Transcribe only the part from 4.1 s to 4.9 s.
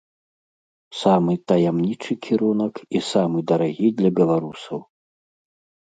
беларусаў.